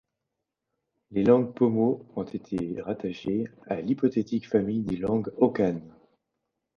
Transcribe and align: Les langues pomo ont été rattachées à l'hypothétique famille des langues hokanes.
Les 1.11 1.23
langues 1.23 1.53
pomo 1.53 2.07
ont 2.15 2.23
été 2.23 2.81
rattachées 2.81 3.45
à 3.67 3.81
l'hypothétique 3.81 4.47
famille 4.49 4.81
des 4.81 4.97
langues 4.97 5.31
hokanes. 5.37 5.93